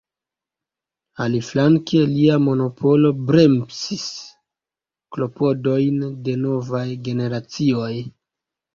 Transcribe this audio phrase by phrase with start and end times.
[1.25, 4.09] Aliflanke lia monopolo bremsis
[5.15, 7.97] klopodojn de novaj generacioj.